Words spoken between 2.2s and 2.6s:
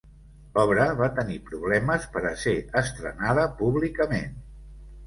a ser